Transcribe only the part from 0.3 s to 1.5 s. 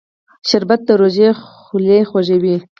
شربت د روژې